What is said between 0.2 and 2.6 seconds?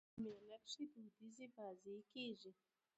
مېله کښي دودیزي بازۍ کېږي.